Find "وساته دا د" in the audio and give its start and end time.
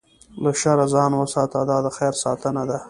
1.15-1.87